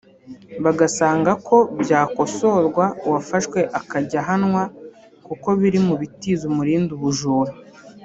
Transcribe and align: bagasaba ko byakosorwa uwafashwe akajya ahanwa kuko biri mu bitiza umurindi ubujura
bagasaba 0.63 1.31
ko 1.47 1.57
byakosorwa 1.81 2.85
uwafashwe 3.05 3.59
akajya 3.79 4.17
ahanwa 4.23 4.61
kuko 5.25 5.47
biri 5.59 5.79
mu 5.87 5.93
bitiza 6.01 6.43
umurindi 6.51 6.91
ubujura 6.97 7.53